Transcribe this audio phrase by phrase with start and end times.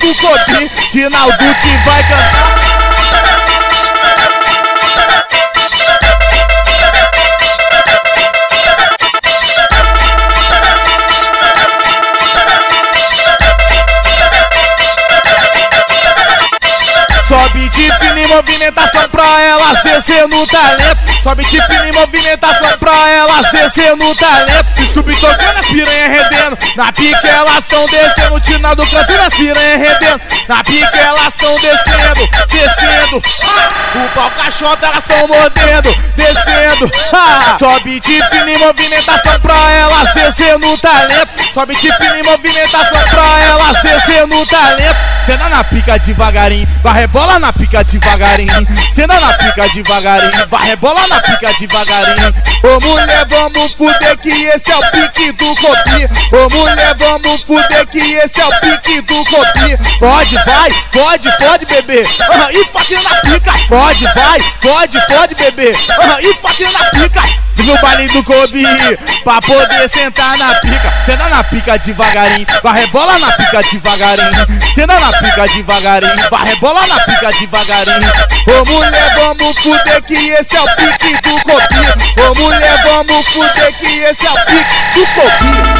[0.00, 0.70] do Kobe.
[0.90, 2.70] Sinal do que vai cantar.
[17.28, 21.22] Sobe de e movimentação pra elas descer no talento.
[21.22, 24.89] Sobe de e movimentação pra elas descer no talento.
[25.20, 26.58] Tocando a piranha rendendo.
[26.76, 28.34] Na pica elas tão descendo.
[28.34, 30.20] O Tina do canto das piranha rendendo.
[30.48, 33.22] Na pica elas tão descendo, descendo.
[33.94, 36.90] O pau caixota elas tão mordendo, descendo.
[37.58, 41.52] Sobe de fina movimentação pra elas descer no talento.
[41.52, 44.96] Sobe de fina movimentação pra elas descer no talento.
[45.26, 48.66] Cena na pica devagarinho, vai rebola na pica devagarinho.
[48.92, 52.34] Cena na pica devagarinho, vai rebola na pica devagarinho.
[52.64, 56.08] Ô mulher, vamos fuder que esse é o pique do Kobe.
[56.32, 59.78] Ô mulher, vamos fuder que esse é o pique do Kobe.
[59.98, 62.06] Pode, vai, pode, pode beber.
[62.28, 63.52] Ah, e fazendo a pica.
[63.68, 65.76] Pode, vai, pode, pode beber.
[65.98, 68.64] Ah, e fazendo a pica no baile do Kobe
[69.22, 74.98] Pra poder sentar na pica Senta na pica devagarinho Vai rebola na pica devagarinho Senta
[74.98, 78.12] na pica devagarinho Vai rebola na pica devagarinho
[78.46, 83.72] Ô mulher vamos fuder que esse é o pique do Kobe Ô mulher vamos fuder
[83.74, 85.79] que esse é o pique do Kobe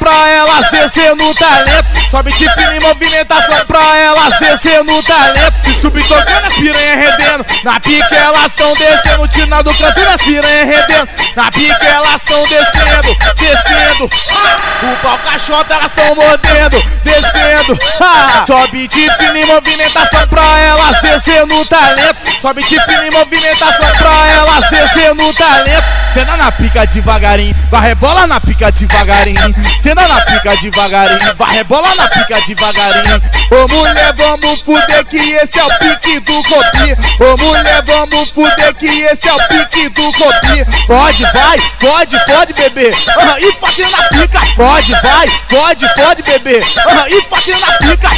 [0.00, 2.10] pra elas descer no talento.
[2.10, 5.54] Sobe de e movimentação pra elas descer no talento.
[5.62, 7.46] Desculpe tocando a piranha rendendo.
[7.62, 9.22] Na pica elas tão descendo.
[9.22, 11.08] O Tina do canto das piranha rendendo.
[11.36, 14.10] Na pica elas tão descendo, descendo.
[14.30, 14.56] Ah!
[14.82, 17.78] O pau caixota elas tão mordendo, descendo.
[18.00, 18.44] Ah!
[18.46, 22.40] Sobe de e movimentação pra elas descer no talento.
[22.40, 24.39] Sobe de fina e movimentação pra elas
[24.70, 26.00] descer no talento.
[26.12, 29.54] Cena na pica devagarinho, vai rebola na pica devagarinho.
[29.80, 33.22] Cena na pica devagarinho, vai rebola na pica devagarinho.
[33.50, 36.96] Ô mulher, vamos fuder que esse é o pique do Kobe.
[37.20, 40.64] Ô mulher, vamos fuder que esse é o pique do Kobe.
[40.86, 42.94] Pode, vai, pode, pode beber.
[43.16, 44.40] Ah, e fazendo a pica.
[44.56, 46.64] Pode, vai, pode, pode beber.
[46.86, 48.10] Ah, e fazendo a pica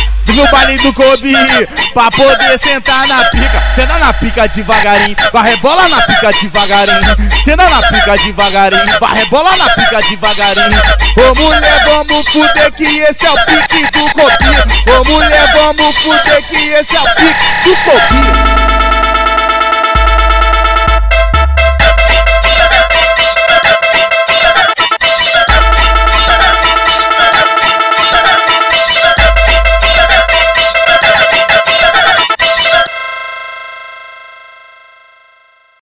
[0.52, 1.34] baile do Kobe
[1.94, 3.62] Pra poder sentar na pica.
[3.74, 7.16] Senta na pica devagarinho Vai rebola na pica devagarinho.
[7.44, 10.82] Senta na pica devagarinho Vai rebola na pica devagarinho.
[11.16, 16.42] Ô mulher vamos fuder que esse é o pique do Kobe Ô mulher vamos fuder
[16.48, 18.31] que esse é o pique do Kobe